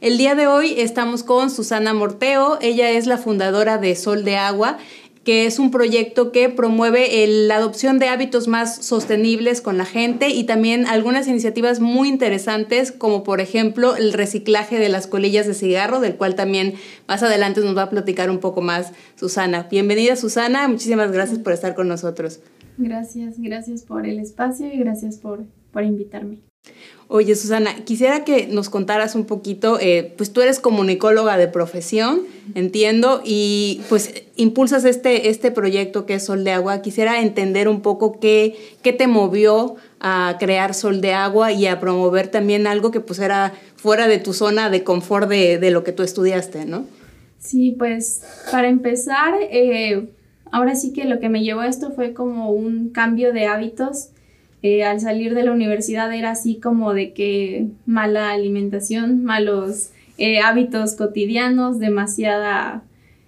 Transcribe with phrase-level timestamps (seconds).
[0.00, 2.58] El día de hoy estamos con Susana Morteo.
[2.62, 4.78] Ella es la fundadora de Sol de Agua,
[5.24, 10.30] que es un proyecto que promueve la adopción de hábitos más sostenibles con la gente
[10.30, 15.52] y también algunas iniciativas muy interesantes, como por ejemplo el reciclaje de las colillas de
[15.52, 16.76] cigarro, del cual también
[17.06, 19.68] más adelante nos va a platicar un poco más Susana.
[19.70, 22.40] Bienvenida Susana, muchísimas gracias por estar con nosotros.
[22.78, 26.38] Gracias, gracias por el espacio y gracias por, por invitarme.
[27.12, 32.20] Oye, Susana, quisiera que nos contaras un poquito, eh, pues tú eres comunicóloga de profesión,
[32.54, 36.82] entiendo, y pues impulsas este, este proyecto que es Sol de Agua.
[36.82, 41.80] Quisiera entender un poco qué, qué te movió a crear Sol de Agua y a
[41.80, 45.82] promover también algo que pues era fuera de tu zona de confort de, de lo
[45.82, 46.84] que tú estudiaste, ¿no?
[47.40, 50.10] Sí, pues para empezar, eh,
[50.52, 54.10] ahora sí que lo que me llevó a esto fue como un cambio de hábitos
[54.62, 60.40] eh, al salir de la universidad era así como de que mala alimentación, malos eh,
[60.40, 62.82] hábitos cotidianos, demasiada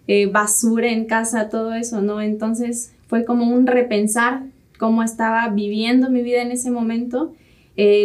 [0.09, 2.21] eh, basura en casa, todo eso, ¿no?
[2.21, 4.43] Entonces fue como un repensar
[4.79, 7.33] cómo estaba viviendo mi vida en ese momento.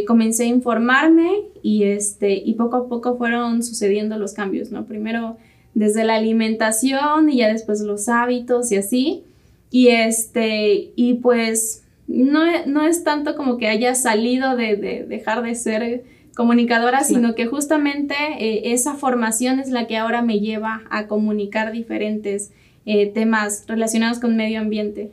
[0.08, 1.30] comencé a informarme
[1.62, 4.86] y, este, y poco a poco fueron sucediendo los cambios, ¿no?
[4.86, 5.36] Primero
[5.73, 9.23] desde la alimentación y ya después los hábitos y así.
[9.69, 16.03] Y, este, y pues no, es tanto como que haya salido de, dejar de ser
[16.35, 21.72] comunicadora, sino que justamente eh, esa formación es la que ahora me lleva a comunicar
[21.72, 22.51] diferentes
[22.85, 25.12] eh, temas relacionados con medio ambiente.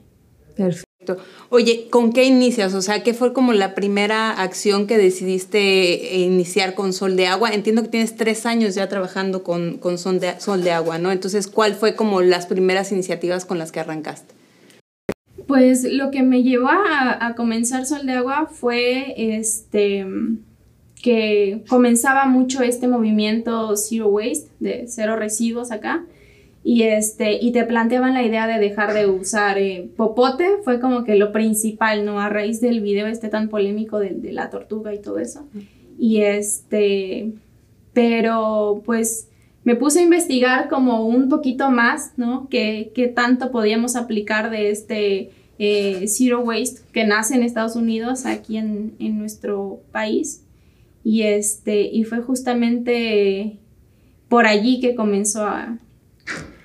[0.55, 0.85] Perfecto.
[1.49, 2.75] Oye, ¿con qué inicias?
[2.75, 7.51] O sea, ¿qué fue como la primera acción que decidiste iniciar con Sol de Agua?
[7.51, 11.11] Entiendo que tienes tres años ya trabajando con, con Sol, de, Sol de Agua, ¿no?
[11.11, 14.34] Entonces, ¿cuál fue como las primeras iniciativas con las que arrancaste?
[15.47, 20.07] Pues lo que me llevó a, comenzar Sol de Agua fue este
[21.03, 26.07] que comenzaba mucho este movimiento Zero Waste, de cero residuos acá,
[26.63, 31.05] y, este, y te planteaban la idea de dejar de usar eh, popote, fue como
[31.05, 32.21] que lo principal, ¿no?
[32.21, 35.47] A raíz del video este tan polémico de, de la tortuga y todo eso.
[35.99, 37.35] Y este,
[37.93, 39.29] pero pues
[39.65, 42.49] me puse a investigar como un poquito más, ¿no?
[42.51, 48.59] ¿Qué, tanto podíamos aplicar de este eh, Zero Waste que nace en Estados Unidos, aquí
[48.59, 50.45] en, nuestro país?
[51.03, 53.59] Y, este, y fue justamente
[54.29, 55.79] por allí que comenzó a,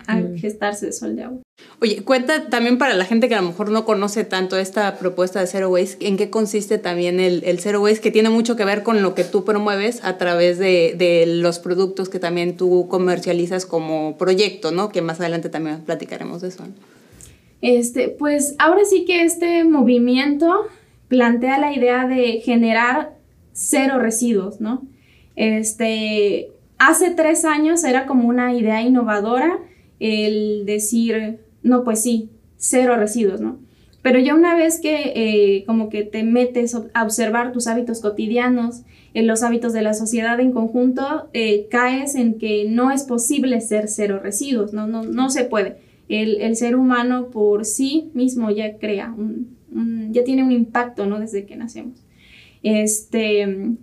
[0.09, 0.37] a mm.
[0.37, 1.41] gestarse Sol de Agua.
[1.81, 5.39] Oye, cuenta también para la gente que a lo mejor no conoce tanto esta propuesta
[5.39, 8.01] de Zero Waste, ¿en qué consiste también el, el Zero Waste?
[8.01, 11.59] Que tiene mucho que ver con lo que tú promueves a través de, de, los
[11.59, 14.89] productos que también tú comercializas como proyecto, ¿no?
[14.89, 16.65] Que más adelante también platicaremos de eso.
[17.61, 20.65] Este, pues ahora sí que este movimiento
[21.07, 23.13] plantea la idea de generar
[23.53, 24.81] cero residuos, ¿no?
[25.35, 29.59] Este, hace tres años era como una idea innovadora
[29.99, 33.59] el decir, no, pues sí, cero residuos, ¿no?
[34.01, 38.83] Pero ya una vez que eh, como que te metes a observar tus hábitos cotidianos,
[39.13, 43.59] en los hábitos de la sociedad en conjunto, eh, caes en que no es posible
[43.59, 45.77] ser cero residuos, no, no, no se puede.
[46.07, 49.15] El, ser humano por sí mismo ya crea,
[50.09, 51.19] ya tiene un impacto, ¿no?
[51.19, 52.03] Desde que nacemos.
[52.63, 53.75] Este,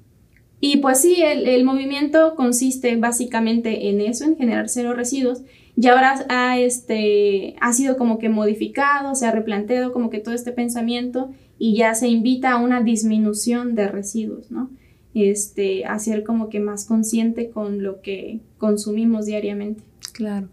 [0.60, 5.43] y pues sí, el, el movimiento consiste básicamente en eso, en generar cero residuos
[5.76, 10.34] ya ahora ha, este, ha sido como que modificado, se ha replanteado como que todo
[10.34, 14.71] este pensamiento y ya se invita a una disminución de residuos, ¿no?
[15.15, 19.83] Este, a ser como que más consciente con lo que consumimos diariamente.
[20.12, 20.48] Claro.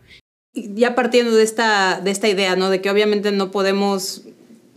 [0.54, 2.70] Ya partiendo de esta, de esta idea, ¿no?
[2.70, 4.26] De que obviamente no podemos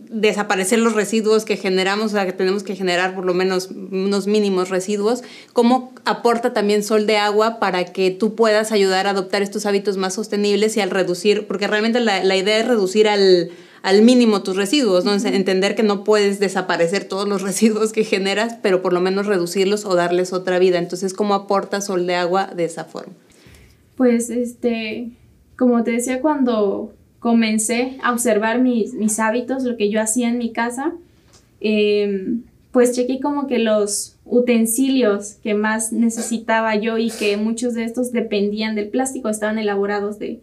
[0.09, 4.27] desaparecer los residuos que generamos, o sea, que tenemos que generar por lo menos unos
[4.27, 5.23] mínimos residuos,
[5.53, 9.97] ¿cómo aporta también Sol de Agua para que tú puedas ayudar a adoptar estos hábitos
[9.97, 13.51] más sostenibles y al reducir, porque realmente la, la idea es reducir al,
[13.83, 15.13] al mínimo tus residuos, ¿no?
[15.13, 19.85] Entender que no puedes desaparecer todos los residuos que generas, pero por lo menos reducirlos
[19.85, 20.77] o darles otra vida.
[20.77, 23.13] Entonces, ¿cómo aporta Sol de Agua de esa forma?
[23.95, 25.11] Pues, este,
[25.55, 26.93] como te decía, cuando
[27.27, 30.93] comencé a observar mis, mis hábitos, lo que yo hacía en mi casa,
[31.59, 37.83] em, pues chequé como que los utensilios que más necesitaba yo y que muchos de
[37.83, 40.39] estos dependían del plástico, estaban elaborados de,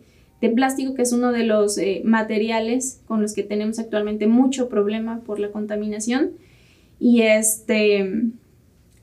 [0.55, 5.21] plástico, que es uno de los eh, materiales con los que tenemos actualmente mucho problema
[5.21, 6.33] por la contaminación.
[7.01, 8.25] Y este,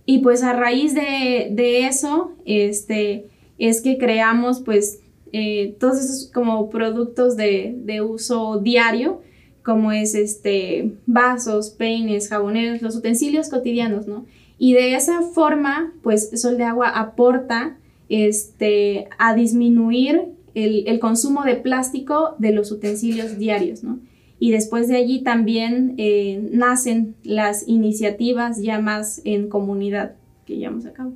[0.06, 3.25] y pues a raíz de, eso, este,
[3.57, 5.00] es que creamos pues
[5.33, 9.22] eh, todos esos como productos de, de uso diario
[9.63, 14.25] como es este, vasos, peines, jaboneros, los utensilios cotidianos, ¿no?
[14.57, 17.78] Y de esa forma, pues Sol de Agua aporta
[18.10, 24.00] este, a disminuir el, consumo de plástico de los utensilios diarios, ¿no?
[24.39, 30.86] Y después de allí también eh, nacen las iniciativas ya más en comunidad que llevamos
[30.86, 31.13] a cabo.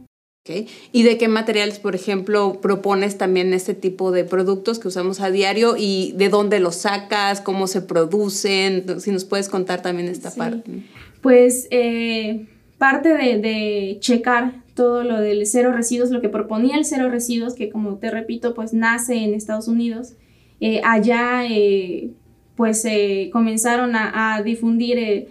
[0.92, 5.32] ¿Y de qué materiales, por ejemplo, propones también este tipo de productos que usamos a
[5.32, 9.00] diario y de dónde los sacas, cómo se producen?
[9.00, 10.84] Si nos puedes contar también esta parte.
[11.22, 12.46] Pues eh,
[12.78, 17.70] parte de, checar todo lo del cero residuos, lo que proponía el cero residuos, que
[17.70, 20.14] como te repito, pues nace en Estados Unidos.
[20.62, 22.12] Eh, allá eh,
[22.56, 22.86] pues
[23.32, 25.28] comenzaron a, a difundir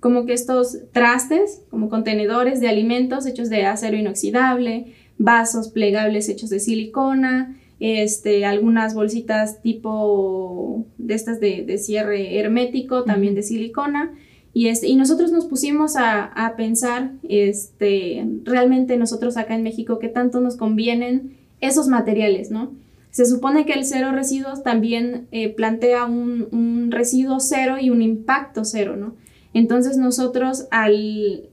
[0.00, 6.50] como que estos trastes, como contenedores de alimentos hechos de acero inoxidable, vasos plegables hechos
[6.50, 14.12] de silicona, este, algunas bolsitas tipo de estas de, cierre hermético, también de silicona.
[14.54, 20.08] Y, este, y nosotros nos pusimos a, pensar, este, realmente nosotros acá en México, qué
[20.08, 22.72] tanto nos convienen esos materiales, ¿no?
[23.10, 28.02] Se supone que el cero residuos también eh, plantea un, un, residuo cero y un
[28.02, 29.14] impacto cero, ¿no?
[29.54, 31.48] Entonces nosotros al,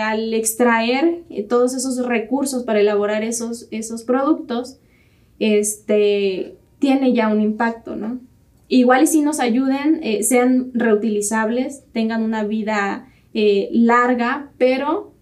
[0.00, 4.78] al extraer eh, todos esos recursos para elaborar esos, esos productos,
[5.38, 8.20] este, tiene ya un impacto, ¿no?
[8.68, 15.12] Igual y si nos ayuden, eh, sean reutilizables, tengan una vida eh, larga, pero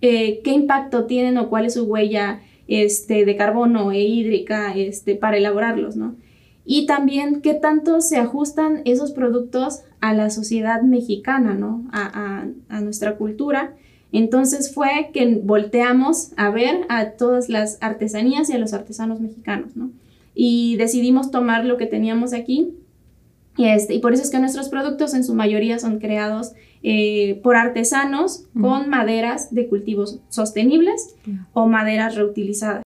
[0.00, 5.36] ¿qué impacto tienen o cuál es su huella este, de carbono e hídrica este, para
[5.36, 6.16] elaborarlos, ¿no?
[6.64, 11.88] y también qué tanto se ajustan esos productos a la sociedad mexicana, ¿no?
[11.92, 12.46] A,
[12.80, 13.74] nuestra cultura.
[14.12, 19.76] Entonces fue que volteamos a ver a todas las artesanías y a los artesanos mexicanos,
[19.76, 19.90] ¿no?
[20.34, 22.74] Y decidimos tomar lo que teníamos aquí
[23.56, 27.40] y, este, y por eso es que nuestros productos en su mayoría son creados eh,
[27.42, 31.14] por artesanos con maderas de cultivos sostenibles
[31.52, 32.82] o maderas reutilizadas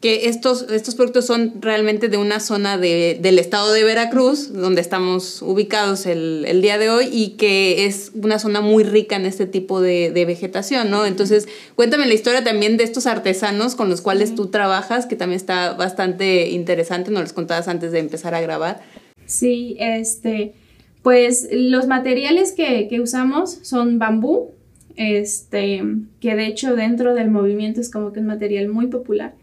[0.00, 4.80] que estos, estos productos son realmente de una zona de, del estado de Veracruz, donde
[4.80, 9.26] estamos ubicados el, el, día de hoy, y que es una zona muy rica en
[9.26, 11.04] este tipo de, de, vegetación, ¿no?
[11.04, 15.36] Entonces, cuéntame la historia también de estos artesanos con los cuales tú trabajas, que también
[15.36, 18.80] está bastante interesante, nos los contabas antes de empezar a grabar.
[19.26, 20.54] Sí, este,
[21.02, 24.52] pues los materiales que, que usamos son bambú,
[24.94, 25.82] este,
[26.20, 29.34] que de hecho dentro del movimiento es como que un material muy popular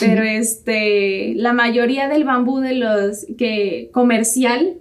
[0.00, 4.78] pero este, la mayoría del bambú de los que comercial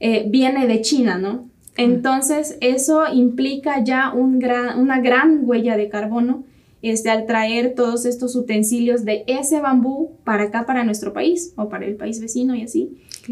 [0.00, 1.48] eh, viene de China, ¿no?
[1.76, 6.44] Entonces eso implica ya un gran, una gran huella de carbono
[6.82, 11.68] este, al traer todos estos utensilios de ese bambú para acá, para nuestro país o
[11.68, 12.90] para el país vecino y así.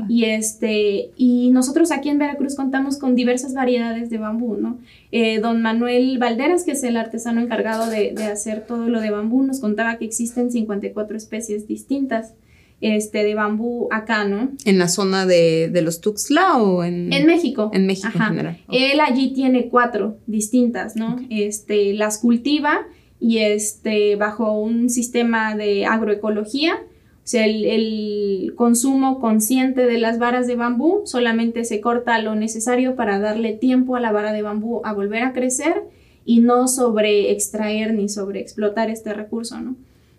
[0.08, 4.78] Y, este, y nosotros aquí en Veracruz contamos con diversas variedades de bambú, ¿no?
[5.10, 9.10] Eh, don Manuel Valderas, que es el artesano encargado de, de, hacer todo lo de
[9.10, 12.34] bambú, nos contaba que existen 54 especies distintas
[12.80, 14.52] este, de bambú acá, ¿no?
[14.64, 17.12] ¿En la zona de, de los Tuxtla o en...?
[17.12, 17.70] En México.
[17.74, 18.58] En México en general.
[18.70, 21.16] Él allí tiene cuatro distintas, ¿no?
[21.30, 22.86] Este, las cultiva
[23.20, 26.80] y este, bajo un sistema de agroecología,
[27.22, 32.96] o sea, el, consumo consciente de las varas de bambú solamente se corta lo necesario
[32.96, 35.84] para darle tiempo a la vara de bambú a volver a crecer
[36.24, 39.76] y no sobre extraer ni sobre explotar este recurso, ¿no?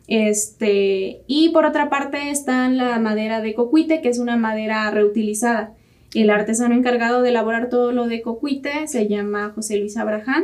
[0.08, 5.74] Este, y por otra parte está la madera de cocuite, que es una madera reutilizada.
[6.14, 10.44] El artesano encargado de elaborar todo lo de cocuite se llama José Luis Abraham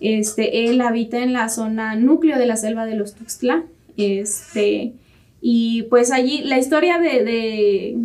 [0.00, 3.64] este, él habita en la zona núcleo de la selva de los Tuxtla.
[3.96, 4.94] Este,
[5.40, 7.98] y pues allí la historia de,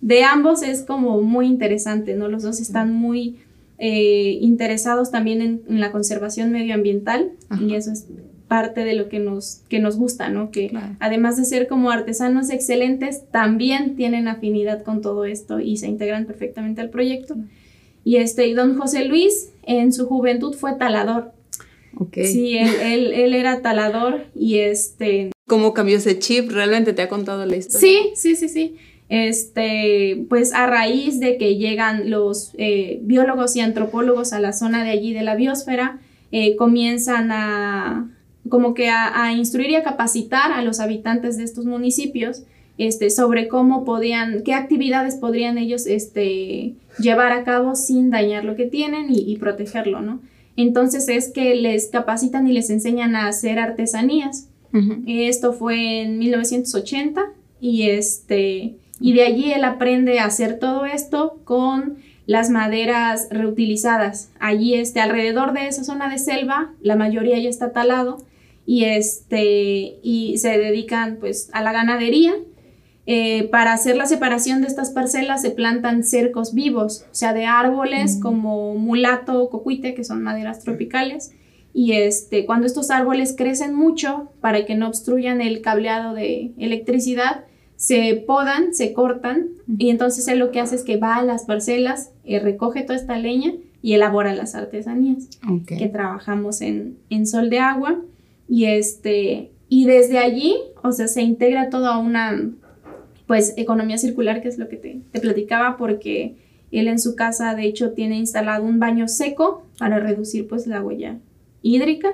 [0.00, 2.28] de, ambos es como muy interesante, ¿no?
[2.28, 3.36] Los dos están muy
[3.78, 8.06] eh, interesados también en, la conservación medioambiental y eso es
[8.48, 10.50] parte de lo que nos, que nos gusta, ¿no?
[10.50, 15.88] Que además de ser como artesanos excelentes, también tienen afinidad con todo esto y se
[15.88, 17.36] integran perfectamente al proyecto.
[18.06, 21.32] Y este, y don José Luis en su juventud fue talador.
[21.98, 22.32] Okay.
[22.32, 25.32] Sí, él, él, era talador y este...
[25.48, 26.52] ¿Cómo cambió ese chip?
[26.52, 27.80] ¿Realmente te ha contado la historia?
[27.80, 28.76] Sí, sí, sí, sí.
[29.08, 34.84] Este, pues a raíz de que llegan los eh, biólogos y antropólogos a la zona
[34.84, 35.98] de allí de la biosfera,
[36.30, 38.08] eh, comienzan a
[38.48, 42.44] como que a, instruir y a capacitar a los habitantes de estos municipios
[42.78, 48.56] este, sobre cómo podían, qué actividades podrían ellos este, llevar a cabo sin dañar lo
[48.56, 50.20] que tienen y, y protegerlo, ¿no?
[50.56, 54.48] Entonces es que les capacitan y les enseñan a hacer artesanías.
[55.06, 61.40] Esto fue en 1980 y este y de allí él aprende a hacer todo esto
[61.44, 64.30] con las maderas reutilizadas.
[64.38, 68.18] Allí este alrededor de esa zona de selva, la mayoría ya está talado
[68.66, 72.34] y este y se dedican pues a la ganadería
[73.08, 77.46] eh, para hacer la separación de estas parcelas se plantan cercos vivos, o sea, de
[77.46, 81.32] árboles como mulato o cocuite, que son maderas tropicales.
[81.72, 87.44] Y este, cuando estos árboles crecen mucho, para que no obstruyan el cableado de electricidad,
[87.76, 89.48] se podan, se cortan,
[89.78, 92.98] y entonces él lo que hace es que va a las parcelas, eh, recoge toda
[92.98, 95.28] esta leña y elabora las artesanías
[95.66, 98.00] que trabajamos en, en Sol de Agua.
[98.48, 102.50] Y, este, y desde allí, o sea, se integra toda una
[103.26, 106.36] pues economía circular, que es lo que te, platicaba, porque
[106.70, 110.82] él en su casa de hecho tiene instalado un baño seco para reducir pues la
[110.82, 111.16] huella
[111.62, 112.12] hídrica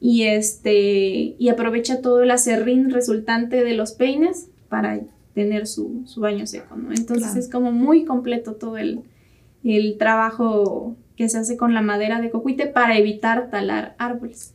[0.00, 5.00] y este y aprovecha todo el acerrín resultante de los peines para
[5.34, 6.92] tener su, baño seco, ¿no?
[6.92, 9.00] Entonces es como muy completo todo el,
[9.64, 14.54] el trabajo que se hace con la madera de cocuite para evitar talar árboles.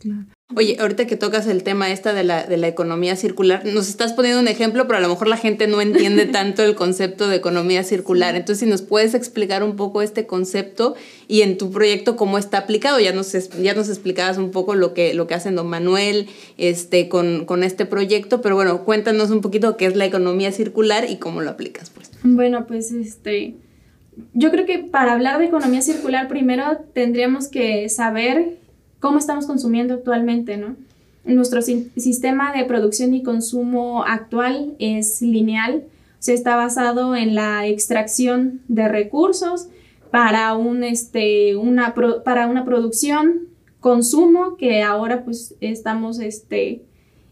[0.56, 4.14] Oye, ahorita que tocas el tema esta de la, de la economía circular, nos estás
[4.14, 7.36] poniendo un ejemplo, pero a lo mejor la gente no entiende tanto el concepto de
[7.36, 8.36] economía circular.
[8.36, 10.96] Entonces, si nos puedes explicar un poco este concepto
[11.28, 13.32] y en tu proyecto cómo está aplicado, ya nos,
[13.62, 17.64] ya nos explicabas un poco lo que, lo que hace don Manuel este, con, con
[17.64, 21.52] este proyecto, pero bueno, cuéntanos un poquito qué es la economía circular y cómo lo
[21.52, 22.10] aplicas, pues.
[22.24, 23.54] Bueno, pues este,
[24.34, 28.58] yo creo que para hablar de economía circular primero tendríamos que saber
[29.00, 30.76] cómo estamos consumiendo actualmente, ¿no?
[31.26, 35.84] Nuestro sistema de producción y consumo actual es lineal,
[36.20, 39.68] se está basado en la extracción de recursos
[40.12, 41.94] para, un, este, una,
[42.24, 43.48] para una producción,
[43.80, 46.84] consumo, que ahora pues estamos, este,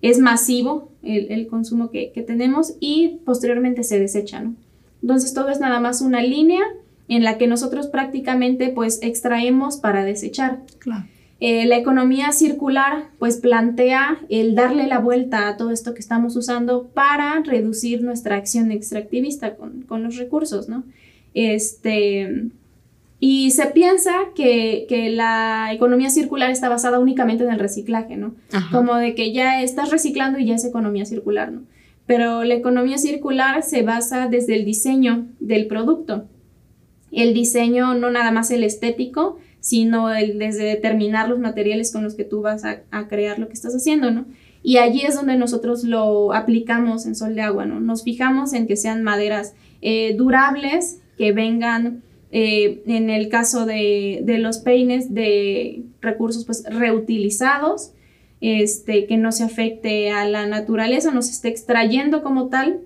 [0.01, 4.55] es masivo el, consumo que, que, tenemos y posteriormente se desecha, ¿no?
[5.03, 6.63] Entonces todo es nada más una línea
[7.07, 10.62] en la que nosotros prácticamente pues extraemos para desechar.
[10.79, 11.05] Claro.
[11.45, 16.38] Eh, la economía circular pues plantea el darle la vuelta a todo esto que estamos
[16.38, 20.86] usando para reducir nuestra acción extractivista con, los recursos, ¿no?
[21.33, 22.45] Este,
[23.19, 28.36] y se piensa que, la economía circular está basada únicamente en el reciclaje, ¿no?
[28.72, 31.63] Como de que ya estás reciclando y ya es economía circular, ¿no?
[32.05, 36.25] Pero la economía circular se basa desde el diseño del producto.
[37.12, 42.25] El diseño no nada más el estético, sino desde determinar los materiales con los que
[42.25, 44.25] tú vas a, crear lo que estás haciendo, ¿no?
[44.62, 47.79] Y allí es donde nosotros lo aplicamos en Sol de Agua, ¿no?
[47.79, 54.24] Nos fijamos en que sean maderas eh, durables, que vengan, eh, en el caso de,
[54.39, 57.91] los peines, de recursos pues reutilizados,
[58.43, 62.81] este, que no se afecte a la naturaleza, no se esté extrayendo como tal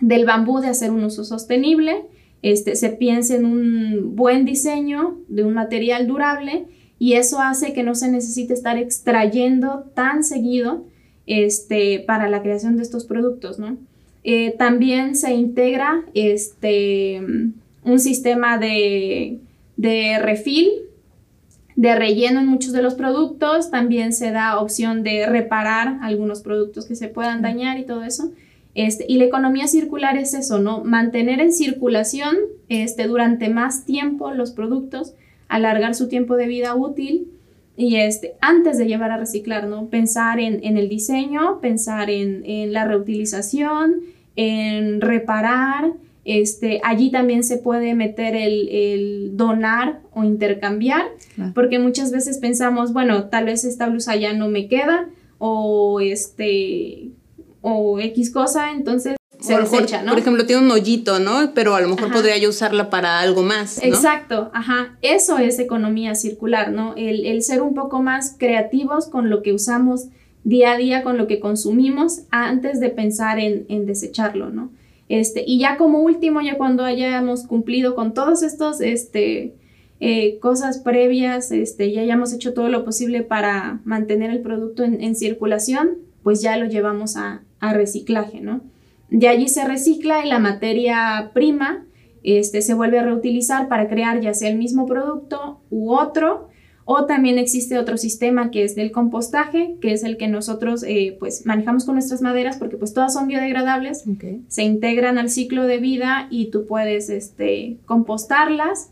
[0.00, 2.04] del bambú de hacer un uso sostenible
[2.44, 6.66] este, se piense en un buen diseño de un material durable
[6.98, 10.84] y eso hace que no se necesite estar extrayendo tan seguido
[11.26, 13.56] este, para la creación de estos productos.
[14.24, 17.22] Eh, también se integra este,
[17.82, 19.38] un sistema de,
[19.78, 20.68] de refil,
[21.76, 26.86] de relleno en muchos de los productos, también se da opción de reparar algunos productos
[26.86, 28.30] que se puedan dañar y todo eso.
[28.74, 30.82] Este, y la economía circular es eso, ¿no?
[30.82, 32.36] Mantener en circulación
[32.68, 35.14] este, durante más tiempo los productos,
[35.48, 37.28] alargar su tiempo de vida útil
[37.76, 39.86] y este, antes de llevar a reciclar, ¿no?
[39.86, 44.00] Pensar en, el diseño, pensar en, la reutilización,
[44.36, 45.92] en reparar.
[46.24, 51.02] Este, allí también se puede meter el, donar o intercambiar,
[51.54, 57.10] porque muchas veces pensamos, bueno, tal vez esta blusa ya no me queda o este
[57.60, 60.12] o X cosa, entonces se desecha, ¿no?
[60.12, 61.52] Por ejemplo, tiene un hoyito, ¿no?
[61.54, 63.78] Pero a lo mejor podría yo usarla para algo más.
[63.82, 63.88] ¿no?
[63.88, 64.96] Exacto, ajá.
[65.02, 66.94] Eso es economía circular, ¿no?
[66.96, 70.06] El, ser un poco más creativos con lo que usamos
[70.44, 74.70] día a día, con lo que consumimos, antes de pensar en, desecharlo, ¿no?
[75.08, 79.54] Este, y ya como último, ya cuando hayamos cumplido con todos estos este,
[80.00, 85.14] eh, cosas previas, este, ya hayamos hecho todo lo posible para mantener el producto en
[85.14, 88.60] circulación, pues ya lo llevamos a, reciclaje, ¿no?
[89.08, 91.86] de allí se recicla y la materia prima
[92.22, 96.48] este, se vuelve a reutilizar para crear ya sea el mismo producto u otro.
[96.86, 101.16] O también existe otro sistema que es del compostaje, que es el que nosotros eh,
[101.18, 104.04] pues manejamos con nuestras maderas porque pues todas son biodegradables,
[104.48, 108.90] se integran al ciclo de vida y tú puedes este, compostarlas.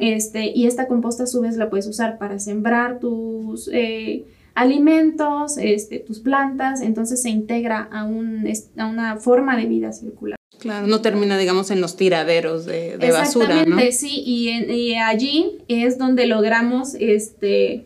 [0.00, 4.24] Este, y esta composta a su vez la puedes usar para sembrar tus eh,
[4.54, 8.44] alimentos, este, tus plantas, entonces se integra a, un,
[8.76, 10.35] a una forma de vida circular.
[10.58, 13.78] Claro, no termina, digamos, en los tiraderos de, de basura, ¿no?
[13.90, 17.84] sí, y, y, allí es donde logramos este,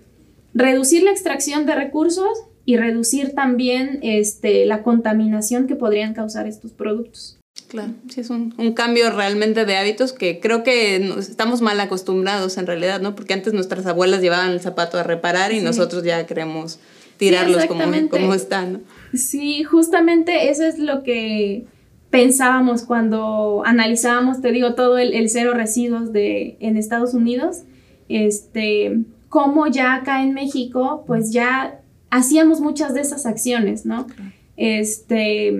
[0.55, 6.73] reducir la extracción de recursos y reducir también este, la contaminación que podrían causar estos
[6.73, 7.39] productos.
[7.69, 12.59] Claro, sí, es un, un, cambio realmente de hábitos que creo que estamos mal acostumbrados
[12.59, 13.15] en realidad, ¿no?
[13.15, 16.81] Porque antes nuestras abuelas llevaban el zapato a reparar y nosotros ya queremos
[17.17, 18.81] tirarlos como, como están, ¿no?
[19.15, 21.67] Sí, justamente eso es lo que
[22.11, 27.63] pensábamos cuando analizábamos, te digo, todo el, cero residuos de, en Estados Unidos,
[28.09, 34.09] este, como ya acá en México, pues ya hacíamos muchas de esas acciones, ¿no?
[34.57, 35.57] Este,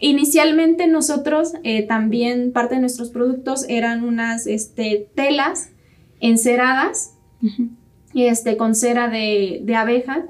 [0.00, 5.70] inicialmente nosotros eh, también parte de nuestros productos eran unas este, telas
[6.20, 7.14] enceradas,
[8.14, 10.26] este, con cera de, de abeja,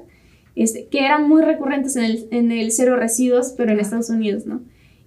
[0.55, 4.45] este, que eran muy recurrentes en el, en el cero residuos, pero en Estados Unidos,
[4.45, 4.61] ¿no?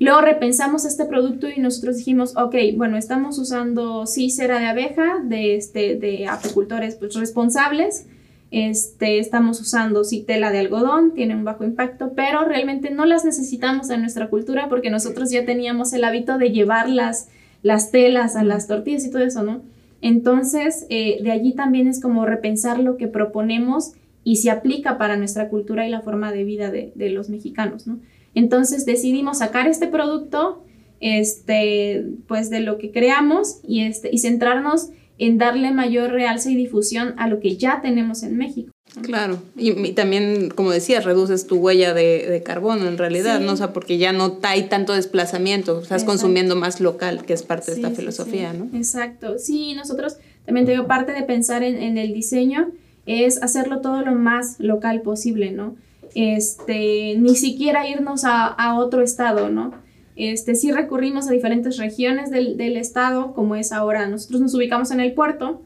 [0.04, 5.20] Luego repensamos este producto y nosotros dijimos, ok, bueno, estamos usando sí cera de abeja
[5.24, 8.06] de, este, de apicultores pues, responsables,
[8.50, 13.24] este, estamos usando sí tela de algodón, tiene un bajo impacto, pero realmente no las
[13.24, 17.30] necesitamos en nuestra cultura porque nosotros ya teníamos el hábito de llevar las,
[17.62, 19.62] las telas a las tortillas y todo eso, ¿no?
[20.02, 23.92] Entonces, eh, de allí también es como repensar lo que proponemos
[24.22, 27.86] y se aplica para nuestra cultura y la forma de vida de, de los mexicanos,
[27.86, 28.00] ¿no?
[28.34, 30.64] Entonces decidimos sacar este producto,
[31.00, 36.56] este, pues de lo que creamos y, este, y centrarnos en darle mayor realce y
[36.56, 38.72] difusión a lo que ya tenemos en México.
[39.02, 43.52] Claro, y, también, como decías, reduces tu huella de, carbono en realidad, ¿no?
[43.52, 47.72] O sea, porque ya no hay tanto desplazamiento, estás consumiendo más local, que es parte
[47.72, 48.68] de esta filosofía, ¿no?
[48.76, 52.70] Exacto, sí, nosotros también tengo parte de pensar en, en el diseño
[53.06, 55.76] es hacerlo todo lo más local posible, ¿no?
[56.14, 59.72] Este, ni siquiera irnos a, otro estado, ¿no?
[60.16, 65.00] Este, sí recurrimos a diferentes regiones del, estado, como es ahora, nosotros nos ubicamos en
[65.00, 65.62] el puerto,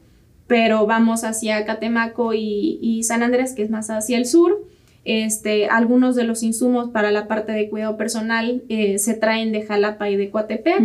[0.47, 4.65] pero vamos hacia Catemaco y, San Andrés, que es más hacia el sur.
[5.05, 9.61] Este, algunos de los insumos para la parte de cuidado personal eh, se traen de
[9.61, 10.81] Jalapa y de Coatepec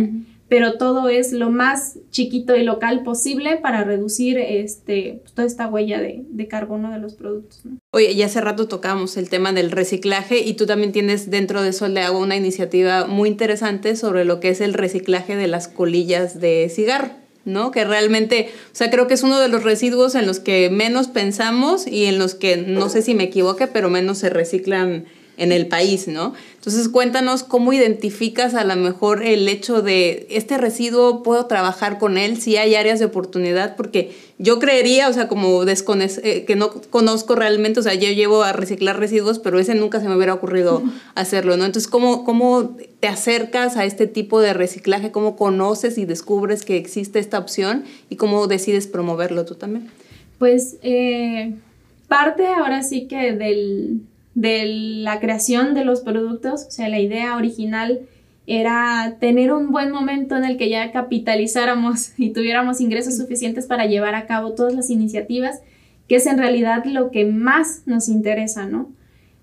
[0.47, 5.67] pero todo es lo más chiquito y local posible para reducir este, pues, toda esta
[5.67, 7.63] huella de, carbono de los productos.
[7.91, 11.73] Oye, ya hace rato tocamos el tema del reciclaje y tú también tienes dentro de
[11.73, 15.67] Sol de Agua una iniciativa muy interesante sobre lo que es el reciclaje de las
[15.67, 17.09] colillas de cigarro.
[17.45, 17.69] ¿no?
[17.69, 21.07] Que realmente, o sea, creo que es uno de los residuos en los que menos
[21.07, 25.05] pensamos y en los que, no sé si me equivoque, pero menos se reciclan
[25.37, 26.33] en el país, ¿no?
[26.65, 32.17] Entonces cuéntanos cómo identificas a lo mejor el hecho de este residuo, puedo trabajar con
[32.17, 36.71] él, si hay áreas de oportunidad, porque yo creería, o sea, como eh, que no
[36.89, 40.33] conozco realmente, o sea, yo llevo a reciclar residuos, pero ese nunca se me hubiera
[40.33, 40.81] ocurrido
[41.13, 41.65] hacerlo, ¿no?
[41.65, 45.11] Entonces, ¿cómo, ¿cómo te acercas a este tipo de reciclaje?
[45.11, 49.91] ¿Cómo conoces y descubres que existe esta opción y cómo decides promoverlo tú también?
[50.39, 51.53] Pues eh,
[52.07, 54.01] parte ahora sí que del
[54.35, 58.01] de la creación de los productos, o sea, la idea original
[58.47, 63.85] era tener un buen momento en el que ya capitalizáramos y tuviéramos ingresos suficientes para
[63.85, 65.61] llevar a cabo todas las iniciativas,
[66.07, 68.91] que es en realidad lo que más nos interesa, ¿no?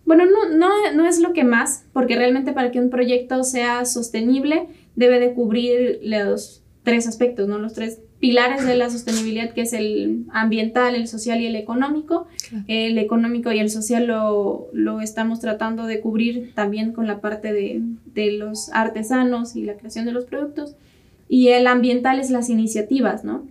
[0.04, 3.84] Bueno, no, no, no es lo que más, porque realmente para que un proyecto sea
[3.84, 7.58] sostenible debe de cubrir los tres aspectos, ¿no?
[7.58, 12.28] Los tres pilares de la sostenibilidad, que es el ambiental, el social y el económico.
[12.68, 17.52] El económico y el social lo, lo, estamos tratando de cubrir también con la parte
[17.52, 17.82] de,
[18.14, 20.76] de, los artesanos y la creación de los productos.
[21.28, 23.44] Y el ambiental es las iniciativas, ¿no?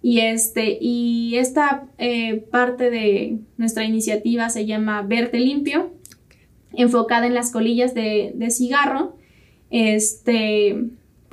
[0.00, 5.90] Y, este, y esta eh, parte de nuestra iniciativa se llama Verte Limpio,
[6.72, 9.16] enfocada en las colillas de, de cigarro.
[9.68, 10.82] Este,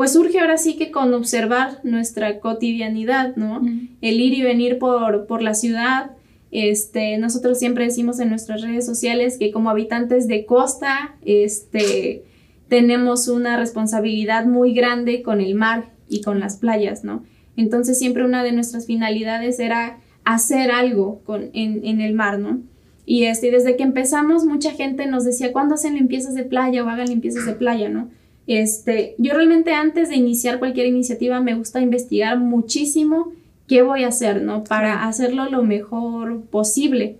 [0.02, 3.62] pues surge ahora sí que con observar nuestra cotidianidad, ¿no?
[4.02, 6.14] El ir y venir por, por la ciudad.
[6.50, 12.24] Este, nosotros siempre decimos en nuestras redes sociales que como habitantes de costa, este,
[12.68, 17.24] tenemos una responsabilidad muy grande con el mar y con las playas, ¿no?
[17.56, 22.60] Entonces siempre una de nuestras finalidades era hacer algo con, en, en el mar, ¿no?
[23.06, 26.90] Y este, desde que empezamos mucha gente nos decía, ¿cuándo hacen limpiezas de playa o
[26.90, 28.10] hagan limpiezas de playa, ¿no?
[28.48, 33.32] Este, yo realmente antes de iniciar cualquier iniciativa me gusta investigar muchísimo
[33.68, 34.64] qué voy a hacer, ¿no?
[34.64, 37.18] Para hacerlo lo mejor posible.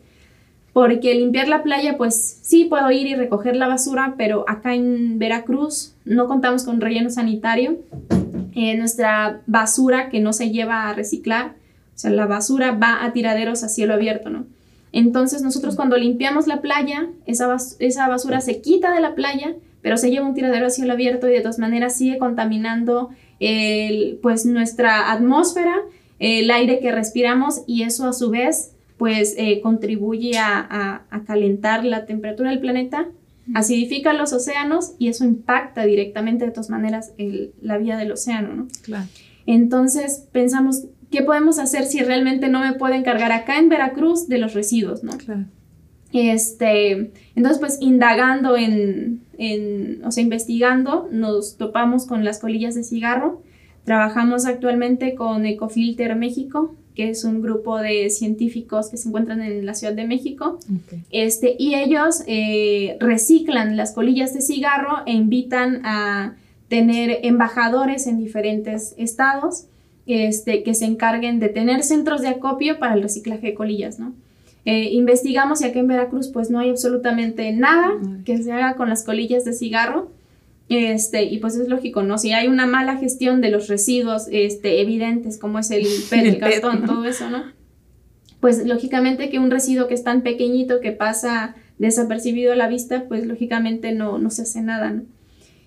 [0.74, 5.20] Porque limpiar la playa, pues sí puedo ir y recoger la basura, pero acá en
[5.20, 7.80] Veracruz no contamos con relleno sanitario.
[8.54, 11.56] Eh, nuestra basura que no se lleva a reciclar,
[11.96, 14.46] o sea, la basura va a tiraderos a cielo abierto, ¿no?
[14.92, 19.98] Entonces nosotros cuando limpiamos la playa, esa, esa basura se quita de la playa, pero
[19.98, 24.46] se lleva un tiradero a cielo abierto y de todas maneras sigue contaminando el, pues
[24.46, 25.76] nuestra atmósfera,
[26.20, 32.06] el aire que respiramos y eso a su vez pues eh, contribuye a, calentar la
[32.06, 33.08] temperatura del planeta,
[33.56, 37.14] acidifica los océanos y eso impacta directamente de todas maneras
[37.62, 38.68] la vida del océano, ¿no?
[38.84, 39.08] Claro.
[39.48, 44.38] Entonces pensamos, ¿qué podemos hacer si realmente no me puedo encargar acá en Veracruz de
[44.38, 45.18] los residuos, ¿no?
[45.18, 45.46] Claro.
[46.14, 52.84] Este, entonces, pues indagando en, en, o sea, investigando, nos topamos con las colillas de
[52.84, 53.42] cigarro.
[53.86, 59.66] Trabajamos actualmente con Ecofilter México, que es un grupo de científicos que se encuentran en
[59.66, 60.60] la Ciudad de México.
[61.10, 66.36] Este, y ellos eh, reciclan las colillas de cigarro e invitan a
[66.68, 69.66] tener embajadores en diferentes estados
[70.06, 74.14] este, que se encarguen de tener centros de acopio para el reciclaje de colillas, ¿no?
[74.66, 77.94] Eh, investigamos y aquí en Veracruz pues no hay absolutamente nada
[78.26, 80.12] que se haga con las colillas de cigarro.
[80.70, 82.18] Este, y pues es lógico, ¿no?
[82.18, 86.40] Si hay una mala gestión de los residuos este, evidentes, como es el PET, el
[86.40, 87.44] cartón, todo eso, ¿no?
[88.40, 93.06] Pues lógicamente que un residuo que es tan pequeñito que pasa desapercibido a la vista,
[93.10, 95.04] pues lógicamente no, no se hace nada, ¿no?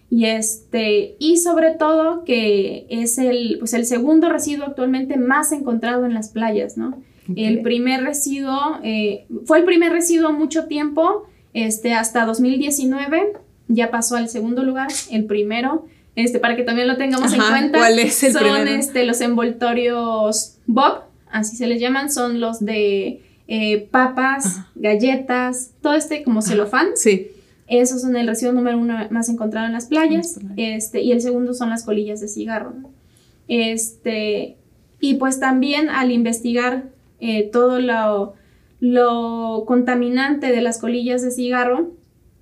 [0.09, 6.07] Y, este, y sobre todo que es el, pues el segundo residuo actualmente más encontrado
[6.07, 7.03] en las playas, ¿no?
[7.35, 13.33] El primer residuo, eh, fue el primer residuo mucho tiempo, este, hasta 2019,
[13.69, 17.79] ya pasó al segundo lugar, el primero, este, para que también lo tengamos en cuenta.
[17.79, 23.23] ¿Cuál es el son este, los envoltorios Bob, así se les llaman, son los de
[23.49, 26.89] eh, papas, galletas, todo este como celofán.
[26.95, 27.29] Sí.
[27.67, 30.39] Esos son el residuo número uno más encontrado en las playas.
[30.57, 32.75] Este, y el segundo son las colillas de cigarro.
[33.49, 34.57] Este,
[35.01, 36.94] y pues también al investigar
[37.27, 38.35] eh, todo lo,
[38.81, 41.93] lo contaminante de las colillas de cigarro.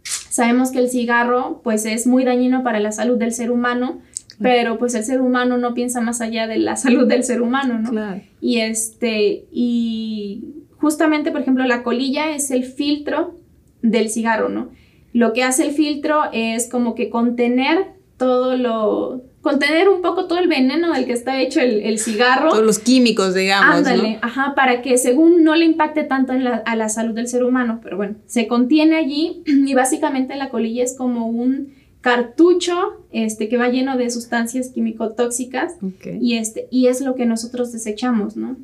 [0.02, 4.00] Sabemos que el cigarro pues es muy dañino para la salud del ser humano,
[4.40, 7.78] pero pues el ser humano no piensa más allá de la salud del ser humano,
[7.78, 8.20] ¿no?
[8.40, 13.38] Y este, y justamente, por ejemplo, la colilla es el filtro
[13.82, 14.70] del cigarro, ¿no?
[15.12, 20.38] Lo que hace el filtro es como que contener todo lo, contener un poco todo
[20.38, 22.50] el veneno del que está hecho el, cigarro.
[22.50, 23.76] Todos los químicos, digamos.
[23.76, 27.80] Ándale, ajá, para que según no le impacte tanto a la salud del ser humano,
[27.82, 33.56] pero bueno, se contiene allí y básicamente la colilla es como un cartucho este, que
[33.56, 35.74] va lleno de sustancias químico-tóxicas
[36.20, 38.56] y, este, y es lo que nosotros desechamos, ¿no?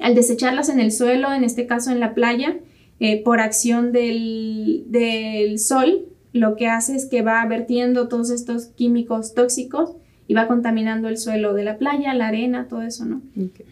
[0.00, 2.56] Al desecharlas en el suelo, en este caso en la playa,
[3.00, 8.66] eh, por acción del, del sol, lo que hace es que va vertiendo todos estos
[8.66, 13.20] químicos tóxicos y va contaminando el suelo de la playa, la arena, todo eso, ¿no?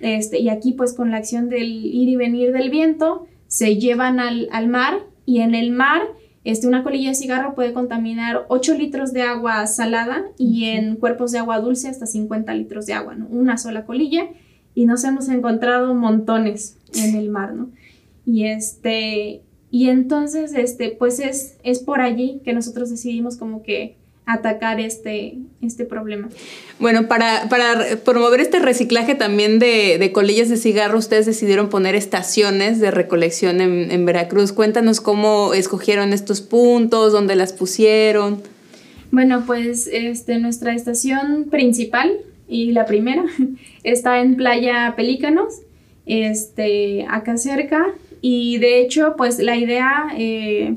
[0.01, 4.21] Este, y aquí pues con la acción del ir y venir del viento se llevan
[4.21, 6.03] al, mar y en el mar
[6.45, 11.33] este, una colilla de cigarro puede contaminar 8 litros de agua salada y en cuerpos
[11.33, 13.27] de agua dulce hasta 50 litros de agua, ¿no?
[13.29, 14.29] Una sola colilla
[14.75, 17.71] y nos hemos encontrado montones en el mar, ¿no?
[18.27, 23.97] Y este, y entonces, este, pues es, es por allí que nosotros decidimos como que
[24.27, 26.29] atacar este, este problema.
[26.79, 31.95] Bueno, para, para promover este reciclaje también de, de, colillas de cigarro, ustedes decidieron poner
[31.95, 34.53] estaciones de recolección en, en, Veracruz.
[34.53, 38.43] Cuéntanos cómo escogieron estos puntos, dónde las pusieron.
[39.11, 43.25] Bueno, pues este, nuestra estación principal y la primera
[43.83, 45.55] está en Playa Pelícanos,
[46.07, 47.87] este, acá cerca,
[48.21, 50.77] y de hecho, pues la idea, eh,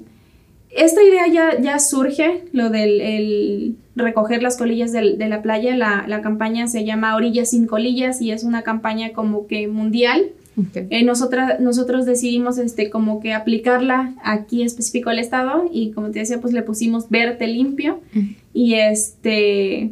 [0.69, 6.67] esta idea ya, ya surge, lo del recoger las colillas de, la playa, la, campaña
[6.67, 10.31] se llama Orillas sin colillas y es una campaña como que mundial.
[10.75, 16.39] Eh, nosotros decidimos este, como que aplicarla aquí específico al estado y como te decía,
[16.41, 18.01] pues le pusimos verte limpio
[18.53, 19.91] y este...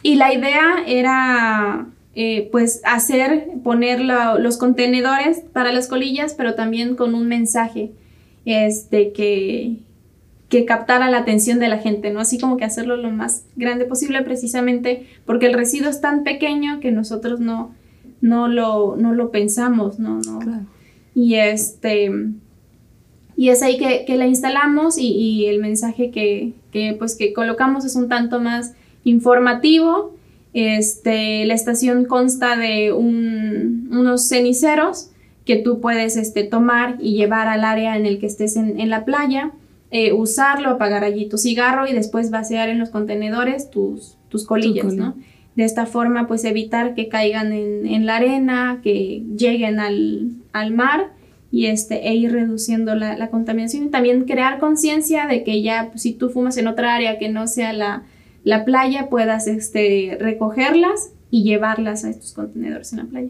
[0.00, 6.96] Y la idea era eh, pues hacer, poner los contenedores para las colillas, pero también
[6.96, 7.92] con un mensaje
[8.44, 9.76] este, que,
[10.48, 12.20] que captara la atención de la gente, ¿no?
[12.20, 16.80] Así como que hacerlo lo más grande posible precisamente porque el residuo es tan pequeño
[16.80, 17.74] que nosotros no,
[18.20, 20.20] no, lo, no lo pensamos, ¿no?
[20.20, 20.40] no.
[21.14, 22.10] Y este...
[23.36, 26.54] Y es ahí que, la instalamos y, el mensaje que,
[26.98, 28.72] pues, que colocamos es un tanto más
[29.04, 30.12] informativo.
[30.54, 35.10] Este, la estación consta de unos ceniceros
[35.44, 39.04] que tú puedes este, tomar y llevar al área en el que estés en, la
[39.04, 39.52] playa,
[39.90, 44.94] eh, usarlo, apagar allí tu cigarro y después vaciar en los contenedores tus, tus colillas,
[44.94, 45.14] ¿no?
[45.56, 51.12] De esta forma, pues evitar que caigan en, la arena, que lleguen al, al mar
[51.50, 56.02] y este, e ir reduciendo la, contaminación y también crear conciencia de que ya pues,
[56.02, 58.02] si tú fumas en otra área que no sea la,
[58.48, 63.28] la playa, puedas este, recogerlas y llevarlas a estos contenedores en la playa.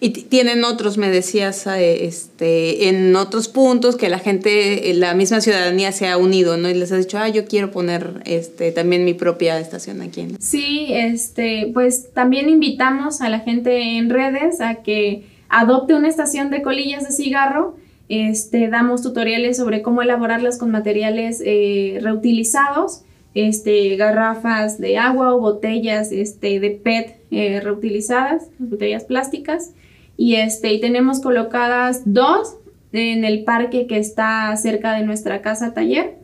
[0.00, 5.40] Y tienen otros, me decías, eh, este, en otros puntos que la gente, la misma
[5.40, 6.68] ciudadanía se ha unido, ¿no?
[6.68, 10.26] Y les ha dicho, ah, yo quiero poner este, también mi propia estación aquí.
[10.40, 16.50] Sí, este, pues también invitamos a la gente en redes a que adopte una estación
[16.50, 17.76] de colillas de cigarro.
[18.08, 23.02] Este, damos tutoriales sobre cómo elaborarlas con materiales eh, reutilizados,
[23.34, 29.74] este, garrafas de agua o botellas este, de PET eh, reutilizadas, botellas plásticas.
[30.16, 32.56] Y, este, y tenemos colocadas dos
[32.92, 36.16] en el parque que está cerca de nuestra casa taller,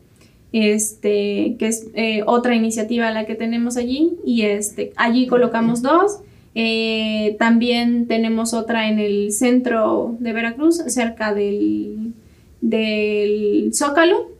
[0.52, 4.16] este, que es eh, otra iniciativa la que tenemos allí.
[4.24, 6.20] Y este, allí colocamos dos.
[6.56, 12.13] Eh, también tenemos otra en el centro de Veracruz, cerca del,
[12.64, 14.30] del Zócalo.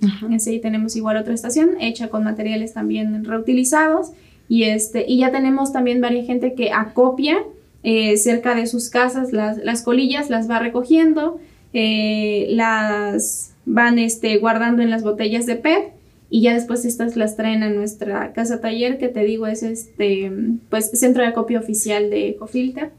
[0.47, 4.13] Ahí tenemos igual otra estación hecha con materiales también reutilizados.
[4.49, 7.39] Y, este, y ya tenemos también varias gente que acopia
[7.83, 11.39] eh, cerca de sus casas las, colillas, las va recogiendo,
[11.75, 15.93] eh, las van este, guardando en las botellas de PET
[16.31, 20.33] y ya después estas las traen a nuestra casa taller, que te digo es este,
[20.71, 22.91] pues centro de acopio oficial de Ecofilter.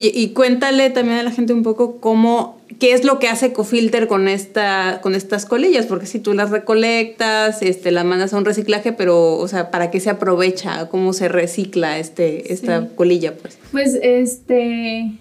[0.00, 4.06] Y, cuéntale también a la gente un poco cómo, qué es lo que hace Ecofilter
[4.06, 8.44] con, esta, con estas colillas, porque si tú las recolectas, este, las mandas a un
[8.44, 10.88] reciclaje, pero, o sea, ¿para qué se aprovecha?
[10.88, 13.34] ¿Cómo se recicla este, esta colilla?
[13.34, 13.58] Pues?
[13.72, 15.18] pues, este,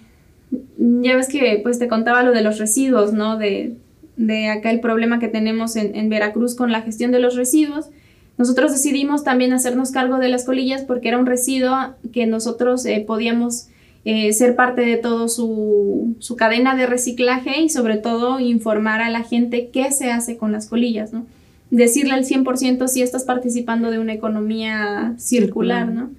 [0.78, 3.36] ya ves que pues te contaba lo de los residuos, ¿no?
[3.36, 3.74] De,
[4.16, 7.90] de acá el problema que tenemos en, Veracruz con la gestión de los residuos.
[8.38, 13.04] Nosotros decidimos también hacernos cargo de las colillas porque era un residuo que nosotros eh,
[13.06, 13.70] podíamos
[14.10, 19.24] eh, ser parte de todo su, cadena de reciclaje y sobre todo informar a la
[19.24, 21.26] gente qué se hace con las colillas, ¿no?
[21.72, 26.12] Decirle al 100% si estás participando de una economía circular, ¿no?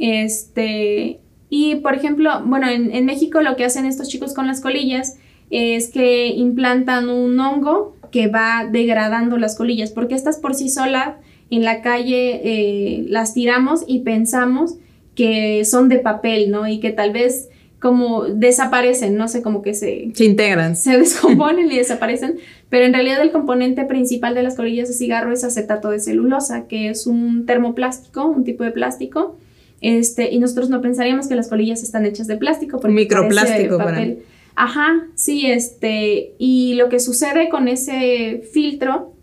[0.00, 4.60] Este, y por ejemplo, bueno, en, en México lo que hacen estos chicos con las
[4.60, 5.14] colillas
[5.50, 11.14] es que implantan un hongo que va degradando las colillas, porque estas por sí solas
[11.50, 14.74] en la calle eh, las tiramos y pensamos
[15.18, 16.68] que son de papel, ¿no?
[16.68, 17.48] Y que tal vez
[17.80, 20.12] como desaparecen, no sé, como que se...
[20.14, 20.76] Se integran.
[20.76, 22.36] Se descomponen y desaparecen,
[22.68, 26.68] pero en realidad el componente principal de las colillas de cigarro es acetato de celulosa,
[26.68, 29.36] que es un termoplástico, un tipo de plástico,
[29.80, 32.78] este, y nosotros no pensaríamos que las colillas están hechas de plástico.
[32.78, 34.20] Porque Microplástico, papel.
[34.54, 39.14] Ajá, sí, este, y lo que sucede con ese filtro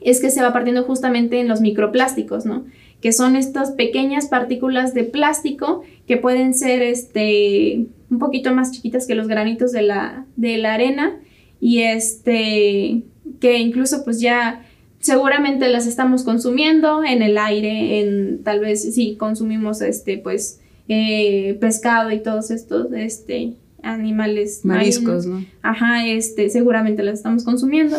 [0.00, 2.66] es que se va partiendo justamente en los microplásticos, ¿no?
[3.04, 9.06] Que son estas pequeñas partículas de plástico que pueden ser, este, un poquito más chiquitas
[9.06, 11.14] que los granitos de la, de la arena
[11.60, 13.02] y este,
[13.40, 14.64] que incluso pues ya
[15.00, 21.58] seguramente las estamos consumiendo en el aire, en tal vez sí consumimos este, pues, eh,
[21.60, 25.44] pescado y todos estos, este, animales mariscos, ¿no?
[25.60, 27.98] Ajá, este, seguramente las estamos consumiendo.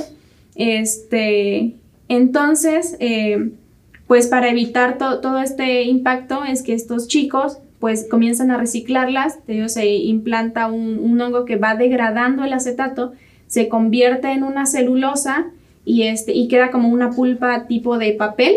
[0.56, 1.76] Este,
[2.08, 3.52] entonces, eh,
[4.08, 9.74] pues para evitar todo este impacto es que estos chicos pues comienzan a reciclarlas, ellos
[9.74, 13.13] se implanta un, hongo que va degradando el acetato,
[13.48, 15.48] se convierte en una celulosa
[15.84, 18.56] y, este, y queda como una pulpa tipo de papel.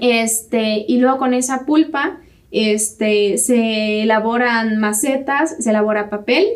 [0.00, 2.18] este, y luego con esa pulpa
[2.50, 6.46] este, se elaboran macetas, se elabora papel.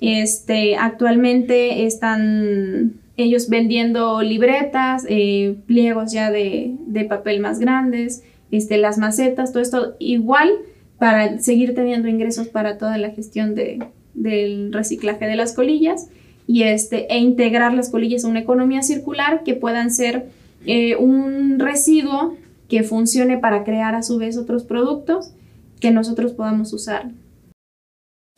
[0.00, 6.76] Este, actualmente están ellos vendiendo libretas, eh, pliegos ya de,
[7.08, 10.50] papel más grandes, este, las macetas, todo esto igual
[10.98, 13.82] para seguir teniendo ingresos para toda la gestión de,
[14.14, 16.08] del reciclaje de las colillas
[16.46, 20.26] y este, e integrar las colillas a una economía circular que puedan ser
[20.66, 22.36] eh, un residuo
[22.68, 25.32] que funcione para crear a su vez otros productos
[25.80, 27.10] que nosotros podamos usar.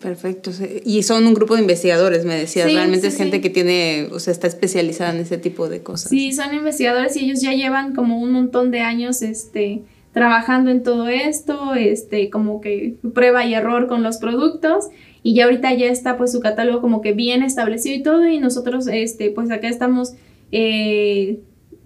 [0.02, 0.50] Perfecto.
[0.84, 2.72] Y son un grupo de investigadores, me decías.
[2.72, 6.10] Realmente es gente que tiene, o sea, está especializada en ese tipo de cosas.
[6.10, 10.82] Sí, son investigadores y ellos ya llevan como un montón de años este, trabajando en
[10.82, 14.86] todo esto, este, como que prueba y error con los productos
[15.22, 18.40] y ya ahorita ya está pues su catálogo como que bien establecido y todo y
[18.40, 20.14] nosotros este pues acá estamos
[20.50, 21.38] eh,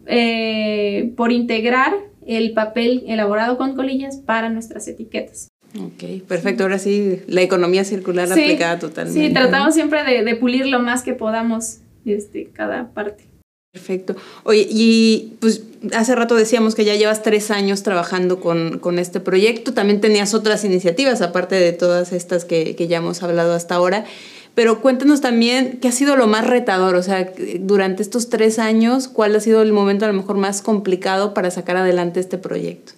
[0.06, 1.92] eh, por integrar
[2.26, 5.48] el papel elaborado con colillas para nuestras etiquetas.
[5.78, 6.62] Ok, perfecto.
[6.62, 9.28] Ahora sí, la economía circular aplicada totalmente.
[9.28, 13.24] Sí, tratamos siempre de, de, pulir lo más que podamos este, cada parte.
[13.72, 14.16] Perfecto.
[14.44, 15.62] Oye, y pues
[15.92, 19.74] hace rato decíamos que ya llevas tres años trabajando con, con este proyecto.
[19.74, 24.06] También tenías otras iniciativas, aparte de todas estas que, que ya hemos hablado hasta ahora.
[24.54, 29.06] Pero cuéntanos también qué ha sido lo más retador, o sea, durante estos tres años,
[29.06, 32.92] ¿cuál ha sido el momento a lo mejor más complicado para sacar adelante este proyecto?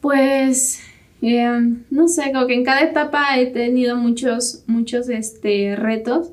[0.00, 0.78] Pues,
[1.24, 1.60] eh,
[1.90, 6.30] no sé, como que en cada etapa he tenido muchos, muchos este, retos.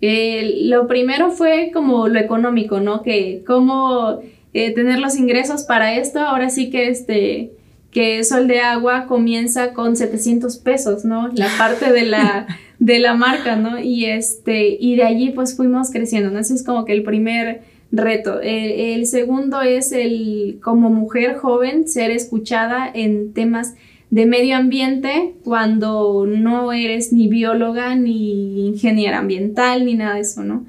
[0.00, 3.02] Eh, lo primero fue como lo económico, ¿no?
[3.02, 4.20] Que cómo
[4.52, 7.52] eh, tener los ingresos para esto, ahora sí que este
[7.92, 11.28] que Sol de Agua comienza con 700 pesos, ¿no?
[11.34, 12.46] La parte de la,
[12.78, 13.78] de la marca, ¿no?
[13.78, 16.38] Y, este, y de allí pues fuimos creciendo, ¿no?
[16.38, 17.60] Ese es como que el primer
[17.92, 18.40] reto.
[18.40, 23.74] El, segundo es el, como mujer joven, ser escuchada en temas
[24.12, 30.44] de medio ambiente cuando no eres ni bióloga, ni ingeniera ambiental, ni nada de eso,
[30.44, 30.64] ¿no?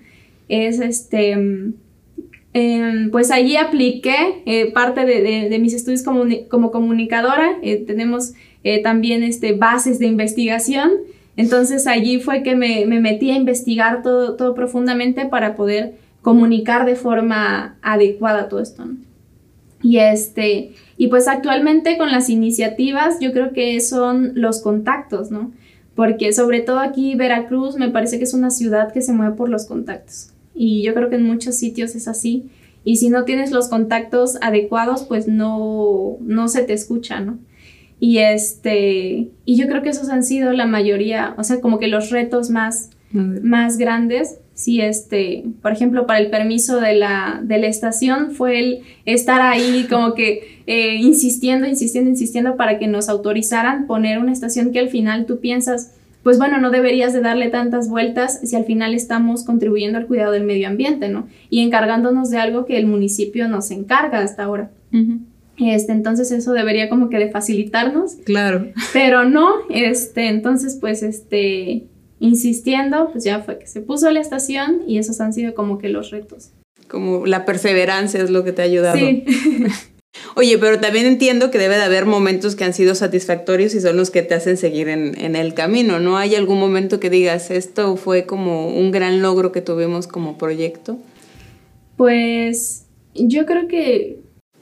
[0.50, 1.38] Es este
[2.54, 7.58] Em, pues allí apliqué eh, parte de, mis estudios como, comunicadora.
[7.64, 10.92] Eh, tenemos eh, también este, bases de investigación.
[11.36, 16.96] Entonces allí fue que me, metí a investigar todo, todo, profundamente para poder comunicar de
[16.96, 18.86] forma adecuada todo esto.
[19.82, 25.52] Y, este, y pues actualmente con las iniciativas yo creo que son los contactos, ¿no?
[25.96, 29.50] Porque sobre todo aquí Veracruz me parece que es una ciudad que se mueve por
[29.50, 32.50] los contactos y yo creo que en muchos sitios es así.
[32.84, 37.40] Y si no tienes los contactos adecuados, pues no, no se te escucha, ¿no?
[38.00, 41.88] Y este, y yo creo que esos han sido la mayoría, o sea, como que
[41.88, 44.40] los retos más, más grandes.
[44.56, 49.42] Sí, este, por ejemplo, para el permiso de la, de la estación fue el estar
[49.42, 54.80] ahí como que eh, insistiendo, insistiendo, insistiendo para que nos autorizaran poner una estación que
[54.80, 58.94] al final tú piensas, pues bueno, no deberías de darle tantas vueltas si al final
[58.94, 61.28] estamos contribuyendo al cuidado del medio ambiente, ¿no?
[61.50, 64.70] Y encargándonos de algo que el municipio nos encarga hasta ahora.
[65.58, 68.18] Este, entonces eso debería como que de facilitarnos.
[68.24, 68.68] Claro.
[68.94, 71.86] Pero no, este, entonces pues este,
[72.24, 75.90] insistiendo, pues ya fue que se puso la estación y esos han sido como que
[75.90, 76.52] los retos.
[76.88, 78.98] Como la perseverancia es lo que te ha ayudado.
[78.98, 79.26] Sí.
[80.36, 83.98] Oye, pero también entiendo que debe de haber momentos que han sido satisfactorios y son
[83.98, 86.18] los que te hacen seguir en, el camino, ¿no?
[86.18, 90.98] ¿Hay algún momento que digas, esto fue como un gran logro que tuvimos como proyecto?
[91.98, 94.20] Pues yo creo que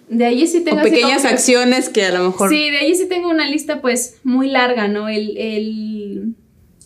[0.09, 0.79] de ahí sí tengo...
[0.79, 2.49] O pequeñas acciones que a lo mejor...
[2.49, 5.09] Sí, de ahí sí tengo una lista pues muy larga, ¿no?
[5.09, 6.35] El, el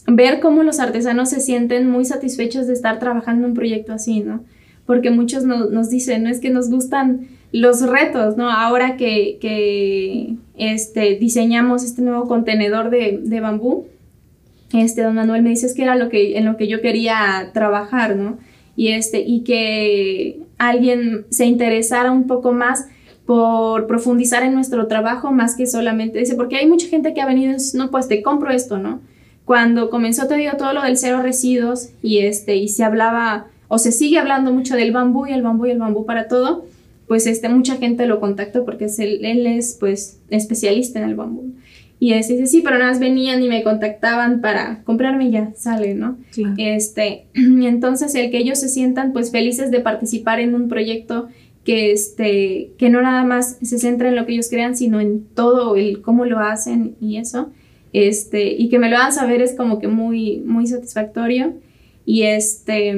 [0.08, 4.22] ver cómo los artesanos se sienten muy satisfechos de estar trabajando en un proyecto así,
[4.22, 4.44] ¿no?
[4.86, 8.52] Porque muchos nos dicen, no es que nos gustan los retos, ¿no?
[8.52, 13.88] Ahora que, que este, diseñamos este nuevo contenedor de, de, bambú,
[14.74, 18.15] este, don Manuel me dice que era lo que, en lo que yo quería trabajar,
[18.15, 18.38] ¿no?
[18.76, 22.88] Y, este, y que alguien se interesara un poco más
[23.26, 27.26] por profundizar en nuestro trabajo más que solamente, dice, porque hay mucha gente que ha
[27.26, 29.00] venido y dice, no, pues te compro esto, ¿no?
[29.45, 33.77] Cuando comenzó, te digo, todo lo del cero residuos y, este, y se hablaba, o
[33.77, 36.65] se sigue hablando mucho del bambú y el bambú y el bambú para todo,
[37.08, 41.53] pues este, mucha gente lo contactó porque él, es pues especialista en el bambú.
[41.99, 45.53] Y este dice, sí, pero nada más venían y me contactaban para comprarme y ya
[45.55, 46.17] sale, ¿no?
[46.58, 51.29] Este, y entonces el que ellos se sientan pues felices de participar en un proyecto
[51.63, 55.25] que, este, que no nada más se centra en lo que ellos crean, sino en
[55.25, 57.49] todo el cómo lo hacen y eso,
[58.03, 61.53] este, y que me lo hagan saber es como que muy, muy satisfactorio.
[62.05, 62.89] Y este,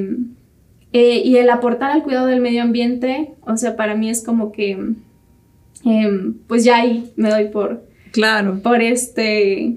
[0.92, 4.52] eh, y el aportar al cuidado del medio ambiente, o sea, para mí es como
[4.52, 4.78] que,
[5.84, 7.84] em, pues ya ahí me doy por...
[8.10, 8.60] Claro.
[8.62, 9.76] Por este...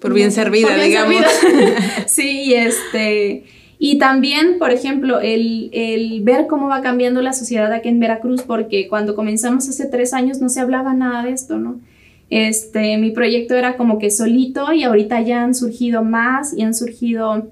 [0.00, 1.24] Por bien servida, digamos.
[2.06, 3.44] sí, y este...
[3.78, 8.42] Y también, por ejemplo, el, el, ver cómo va cambiando la sociedad aquí en Veracruz,
[8.42, 11.80] porque cuando comenzamos hace tres años no se hablaba nada de esto, ¿no?
[12.30, 16.74] Este, mi proyecto era como que solito y ahorita ya han surgido más y han
[16.74, 17.50] surgido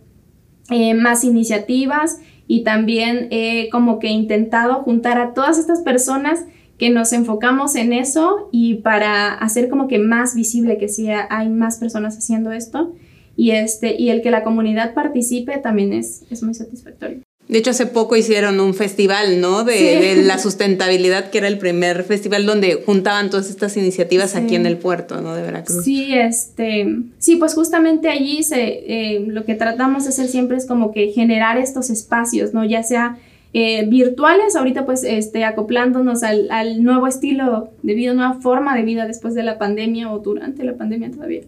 [0.70, 6.44] eh, más iniciativas y también he como que intentado juntar a todas estas personas
[6.78, 11.48] que nos enfocamos en eso y para hacer como que más visible que sí hay
[11.48, 12.92] más personas haciendo esto
[13.36, 17.20] y, este, y el que la comunidad participe también es, es muy satisfactorio.
[17.52, 19.62] De hecho, hace poco hicieron un festival, ¿no?
[19.62, 24.64] De, la sustentabilidad, que era el primer festival donde juntaban todas estas iniciativas aquí en
[24.64, 25.34] el puerto, ¿no?
[25.34, 25.84] De Veracruz.
[25.84, 26.86] Sí, este,
[27.18, 31.12] sí, pues justamente allí se, eh, lo que tratamos de hacer siempre es como que
[31.12, 32.64] generar estos espacios, ¿no?
[32.64, 33.18] Ya sea
[33.52, 38.82] eh, virtuales, ahorita pues este, acoplándonos al, al, nuevo estilo de vida, nueva forma de
[38.82, 41.42] vida después de la pandemia o durante la pandemia todavía.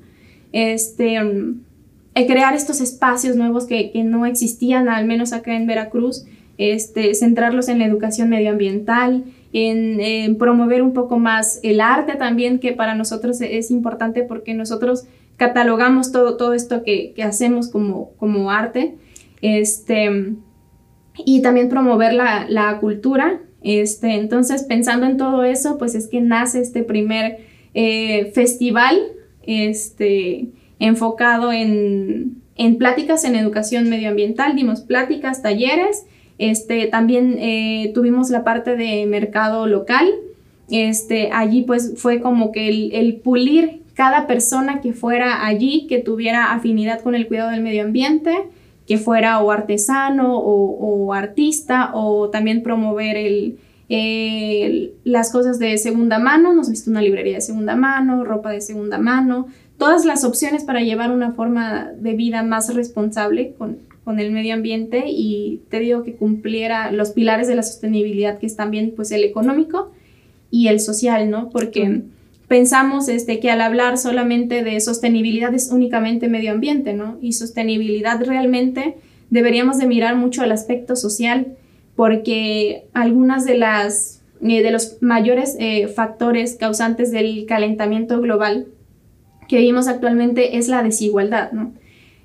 [0.53, 1.61] Este, um,
[2.15, 6.27] crear estos espacios nuevos que, que, no existían, al menos acá en Veracruz,
[6.59, 12.73] este, centrarlos en la educación medioambiental, en, promover un poco más el arte también, que
[12.73, 15.07] para nosotros es importante porque nosotros
[15.37, 18.97] catalogamos todo, todo esto que, que hacemos como, como arte.
[19.43, 20.37] Este,
[21.25, 23.41] y también promover la, la, cultura.
[23.63, 27.39] Este, entonces, pensando en todo eso, pues es que nace este primer
[27.75, 28.99] eh, festival
[29.47, 30.49] este,
[30.79, 34.57] enfocado en, en, pláticas en educación medioambiental.
[34.57, 36.07] Dimos pláticas, talleres.
[36.39, 40.13] Este, también eh, tuvimos la parte de mercado local.
[40.71, 46.53] Este, allí pues fue como que el, pulir cada persona que fuera allí, que tuviera
[46.53, 48.35] afinidad con el cuidado del medio ambiente,
[48.87, 53.59] que fuera o artesano o, artista o también promover el,
[55.05, 58.99] las cosas de segunda mano, nos visto una librería de segunda mano, ropa de segunda
[58.99, 59.47] mano,
[59.85, 64.55] todas las opciones para llevar una forma de vida más responsable con, con el medio
[64.55, 69.13] ambiente y te digo que cumpliera los pilares de la sostenibilidad que es también pues
[69.13, 69.93] el económico
[70.51, 71.51] y el social, ¿no?
[71.51, 72.01] Porque
[72.49, 77.19] pensamos este, que al hablar solamente de sostenibilidad es únicamente medio ambiente, ¿no?
[77.21, 78.95] Y sostenibilidad realmente
[79.29, 81.59] deberíamos de mirar mucho al aspecto social
[81.95, 88.69] porque algunas de las eh, de los mayores eh, factores causantes del calentamiento global
[89.49, 91.73] que vimos actualmente es la desigualdad, ¿no?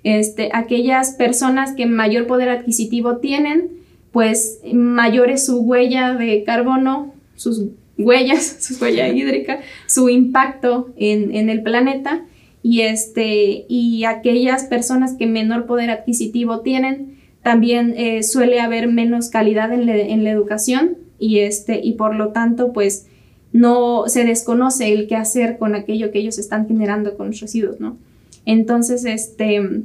[0.03, 3.69] Este, aquellas personas que mayor poder adquisitivo tienen,
[4.11, 7.65] pues mayor es su huella de carbono, sus
[7.97, 12.25] huellas, su huella hídrica, su impacto en, el planeta
[12.63, 19.29] y, este, y aquellas personas que menor poder adquisitivo tienen, también eh, suele haber menos
[19.29, 19.85] calidad en,
[20.23, 23.08] la educación y, este, y por lo tanto pues
[23.51, 27.79] no se desconoce el qué hacer con aquello que ellos están generando con los residuos,
[27.79, 27.97] ¿no?
[28.45, 29.83] Entonces, este,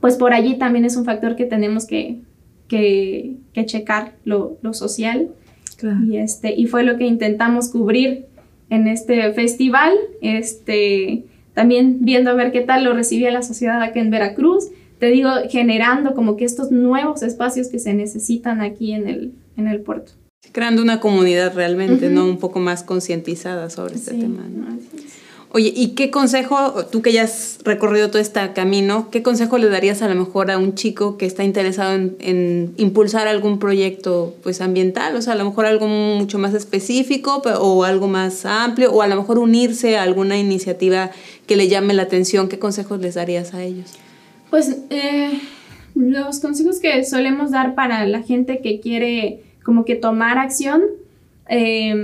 [0.00, 2.20] pues por allí también es un factor que tenemos que,
[2.68, 3.36] que,
[3.66, 5.30] checar lo, lo social
[6.06, 8.26] y, este, y fue lo que intentamos cubrir
[8.70, 11.24] en este festival, este,
[11.54, 14.68] también viendo a ver qué tal lo recibía la sociedad aquí en Veracruz,
[14.98, 19.66] te digo, generando como que estos nuevos espacios que se necesitan aquí en el, en
[19.66, 20.12] el puerto.
[20.50, 22.24] Creando una comunidad realmente, ¿no?
[22.26, 24.42] Un poco más concientizada sobre este tema.
[25.54, 29.68] Oye, ¿y qué consejo, tú que ya has recorrido todo este camino, qué consejo le
[29.68, 34.62] darías a lo mejor a un chico que está interesado en, impulsar algún proyecto pues
[34.62, 35.14] ambiental?
[35.14, 39.06] O sea, a lo mejor algo mucho más específico o algo más amplio, o a
[39.06, 41.10] lo mejor unirse a alguna iniciativa
[41.46, 42.48] que le llame la atención.
[42.48, 43.90] ¿Qué consejos les darías a ellos?
[44.48, 45.38] Pues eh,
[45.94, 50.82] los consejos que solemos dar para la gente que quiere como que tomar acción.
[51.48, 51.94] Eh,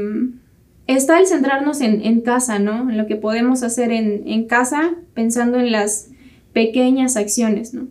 [0.88, 2.90] está el centrarnos en, casa, ¿no?
[2.90, 6.08] En lo que podemos hacer en, casa, pensando en las
[6.52, 7.86] pequeñas acciones, ¿no?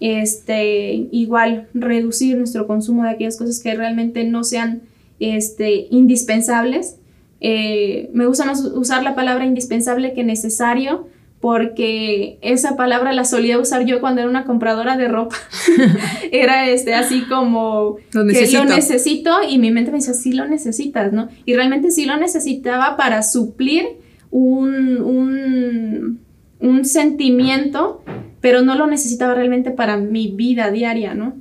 [0.00, 4.82] Este, igual, reducir nuestro consumo de aquellas cosas que realmente no sean
[5.18, 6.96] este, indispensables.
[7.40, 11.06] Eh, me gusta más usar la palabra indispensable que necesario,
[11.42, 15.34] porque esa palabra la solía usar yo cuando era una compradora de ropa.
[16.30, 20.46] era este, así como lo que lo necesito y mi mente me decía, sí lo
[20.46, 21.26] necesitas, ¿no?
[21.44, 23.86] Y realmente sí lo necesitaba para suplir
[24.30, 26.20] un, un,
[26.60, 28.04] un sentimiento,
[28.40, 31.34] pero no lo necesitaba realmente para mi vida diaria, ¿no?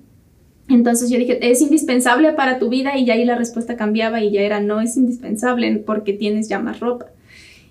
[0.67, 4.31] Entonces yo dije, es indispensable para tu vida y ya ahí la respuesta cambiaba y
[4.31, 7.05] ya era, no es indispensable porque tienes ya más ropa.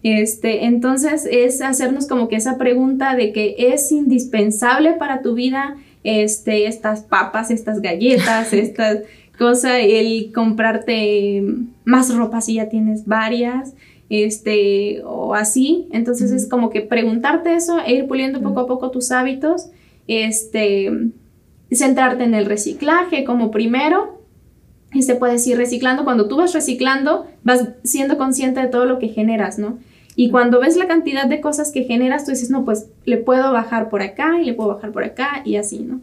[0.02, 5.76] Este, entonces es hacernos como que esa pregunta de que es indispensable para tu vida
[6.04, 9.00] este, estas papas, estas galletas, estas
[9.38, 11.44] cosas, el comprarte
[11.84, 13.74] más ropa si ya tienes varias,
[14.08, 15.86] este, o así.
[15.92, 19.70] Entonces es como que preguntarte eso e ir puliendo poco a poco tus hábitos,
[20.08, 21.10] este,
[21.70, 24.18] centrarte en el reciclaje como primero.
[24.92, 26.02] Y se puede ir reciclando.
[26.02, 29.78] Cuando tú vas reciclando, vas siendo consciente de todo lo que generas, ¿no?
[30.20, 33.54] Y cuando ves la cantidad de cosas que generas, tú dices, no, pues le puedo
[33.54, 36.02] bajar por acá y le puedo bajar por acá y así, ¿no?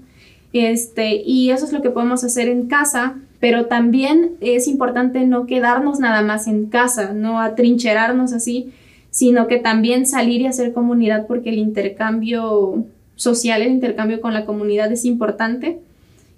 [0.53, 5.45] Este, y eso es lo que podemos hacer en casa, pero también es importante no
[5.45, 8.74] quedarnos nada más en casa, no atrincherarnos así,
[9.11, 12.86] sino que también salir y hacer comunidad porque el intercambio
[13.18, 15.78] social, el intercambio con la comunidad es importante.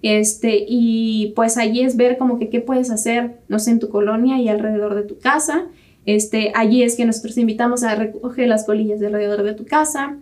[0.01, 3.87] Este, y pues allí es ver como que qué puedes hacer, no sé, en tu
[3.87, 5.67] colonia y alrededor de tu casa.
[6.15, 10.17] Este, allí es que nosotros invitamos a recoger las colillas de alrededor de tu casa.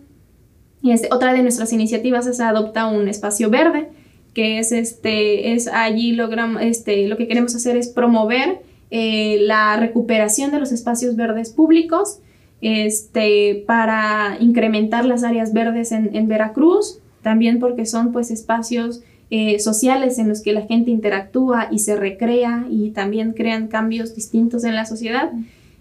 [0.82, 3.88] Y este, otra de nuestras iniciativas es adoptar un espacio verde,
[4.34, 8.60] que es este, es allí logramos, este, lo que queremos hacer es promover
[8.90, 12.18] eh, la recuperación de los espacios verdes públicos,
[12.60, 19.58] este, para incrementar las áreas verdes en, en Veracruz, también porque son pues espacios eh,
[19.58, 24.64] sociales en los que la gente interactúa y se recrea y también crean cambios distintos
[24.64, 25.32] en la sociedad.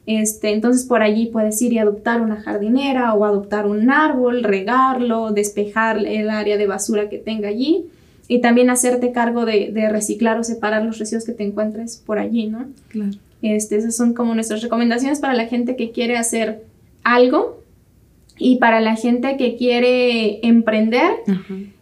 [0.07, 5.31] Este, entonces por allí puedes ir y adoptar una jardinera o adoptar un árbol, regarlo,
[5.31, 7.85] despejar el área de basura que tenga allí
[8.27, 12.19] y también hacerte cargo de, de reciclar o separar los residuos que te encuentres por
[12.19, 12.67] allí, ¿no?
[12.87, 13.11] Claro.
[13.41, 16.63] Este, esas son como nuestras recomendaciones para la gente que quiere hacer
[17.03, 17.61] algo
[18.39, 21.11] y para la gente que quiere emprender,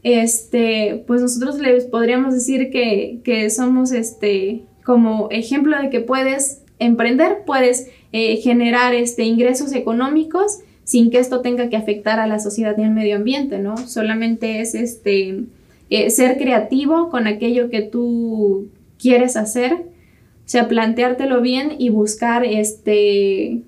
[0.03, 6.61] este, pues nosotros les podríamos decir que, que, somos este, como ejemplo de que puedes
[6.79, 7.87] emprender, puedes
[8.17, 12.83] eh, generar este, ingresos económicos sin que esto tenga que afectar a la sociedad y
[12.83, 13.75] al medio ambiente, ¿no?
[13.75, 15.43] Solamente es este,
[15.89, 22.45] eh, ser creativo con aquello que tú quieres hacer, o sea, planteártelo bien y buscar,
[22.45, 23.63] este,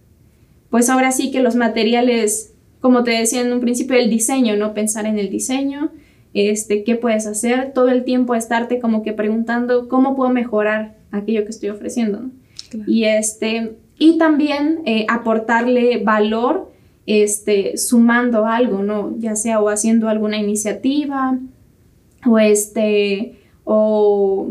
[0.70, 4.74] pues ahora sí que los materiales como te decía en un principio, el diseño, ¿no?
[4.74, 5.92] Pensar en el diseño,
[6.34, 11.44] este, qué puedes hacer, todo el tiempo estarte como que preguntando cómo puedo mejorar aquello
[11.44, 12.32] que estoy ofreciendo, ¿no?
[12.86, 16.72] Y, este, y también eh, aportarle valor,
[17.06, 19.16] este, sumando algo, ¿no?
[19.18, 21.38] Ya sea o haciendo alguna iniciativa,
[22.26, 24.50] o este, o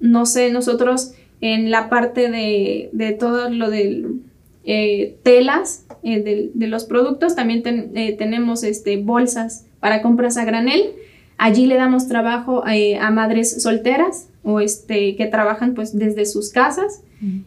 [0.00, 4.20] no sé, nosotros en la parte de, de todo lo del
[4.66, 7.62] eh, telas eh, de, los productos, también
[7.94, 10.94] eh, tenemos este, bolsas para compras a granel.
[11.36, 17.02] Allí le damos trabajo a madres solteras o este, que trabajan pues desde sus casas.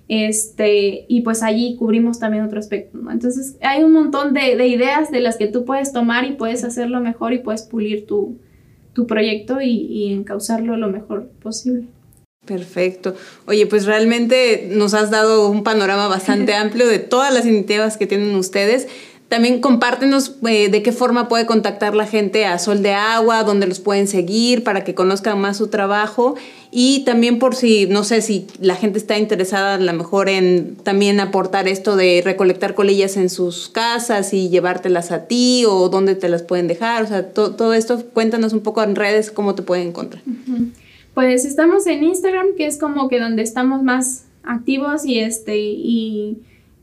[0.08, 3.00] Este, y pues allí cubrimos también otro aspecto.
[3.12, 7.00] Entonces hay un montón de, ideas de las que tú puedes tomar y puedes hacerlo
[7.00, 8.40] mejor y puedes pulir tu,
[9.08, 11.86] proyecto y, y encauzarlo lo mejor posible.
[12.48, 13.14] Perfecto.
[13.46, 18.08] Oye, pues realmente nos has dado un panorama bastante amplio de todas las iniciativas que
[18.08, 18.88] tienen ustedes.
[19.30, 23.68] También compártenos eh, de qué forma puede contactar la gente a Sol de Agua, dónde
[23.68, 26.36] los pueden seguir para que conozcan más su trabajo
[26.72, 30.78] y también por si, no sé, si la gente está interesada a lo mejor en
[30.78, 36.16] también aportar esto de recolectar colillas en sus casas y llevártelas a ti o dónde
[36.16, 37.04] te las pueden dejar.
[37.04, 40.24] O sea, todo esto, cuéntanos un poco en redes cómo te pueden encontrar.
[41.14, 46.38] Pues estamos en Instagram, que es como que donde estamos más activos y este y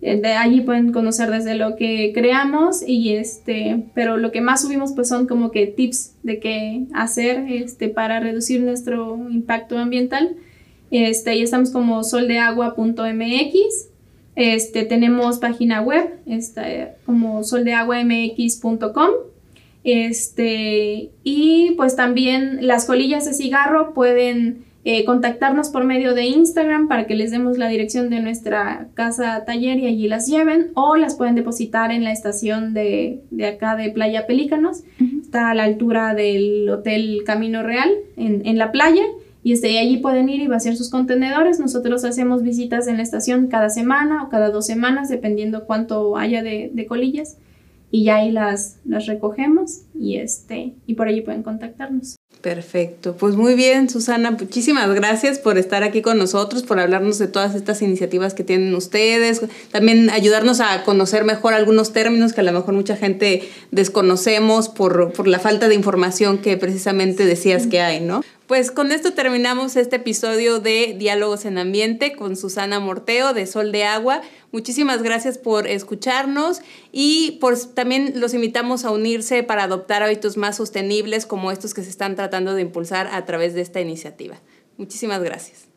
[0.05, 4.93] de allí pueden conocer desde lo que creamos y este, pero lo que más subimos
[4.93, 10.37] pues son como que tips de qué hacer este para reducir nuestro impacto ambiental.
[10.91, 13.89] Este, y estamos como soldeagua.mx.
[14.37, 19.11] Este, tenemos página web, este, como soldeaguamx.com
[19.85, 26.89] este, y pues también las colillas de cigarro pueden eh, contactarnos por medio de Instagram
[26.89, 30.97] para que les demos la dirección de nuestra casa taller y allí las lleven o
[30.97, 34.83] las pueden depositar en la estación de, acá de Playa Pelícanos.
[35.23, 39.05] Está a la altura del Hotel Camino Real en, la playa
[39.43, 41.59] y este, allí pueden ir y vaciar sus contenedores.
[41.61, 46.43] Nosotros hacemos visitas en la estación cada semana o cada dos semanas dependiendo cuánto haya
[46.43, 47.39] de, de colillas
[47.91, 52.17] y ya ahí las, las recogemos y, este, y por allí pueden contactarnos.
[52.45, 57.27] Perfecto, pues muy bien Susana, muchísimas gracias por estar aquí con nosotros, por hablarnos de
[57.27, 59.41] todas estas iniciativas que tienen ustedes,
[59.73, 65.15] también ayudarnos a conocer mejor algunos términos que a lo mejor mucha gente desconocemos por,
[65.15, 68.23] por la falta de información que precisamente decías que hay, ¿no?
[68.47, 73.73] Pues con esto terminamos este episodio de Diálogos en Ambiente con Susana Morteo de Sol
[73.73, 74.21] de Agua.
[74.53, 76.61] Muchísimas gracias por escucharnos
[76.93, 81.83] y por, también los invitamos a unirse para adoptar hábitos más sostenibles como estos que
[81.83, 84.39] se están tratando de impulsar a través de esta iniciativa.
[84.77, 85.69] Muchísimas gracias.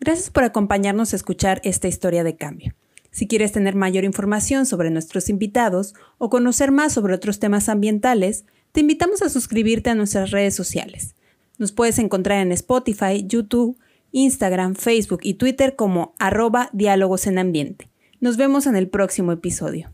[0.00, 2.74] Gracias por acompañarnos a escuchar esta historia de cambio.
[3.12, 8.44] Si quieres tener mayor información sobre nuestros invitados o conocer más sobre otros temas ambientales,
[8.72, 11.14] te invitamos a suscribirte a nuestras redes sociales.
[11.58, 13.76] Nos puedes encontrar en Spotify, YouTube,
[14.12, 17.90] Instagram, Facebook y Twitter como arroba diálogos en ambiente.
[18.20, 19.90] Nos vemos en el próximo episodio.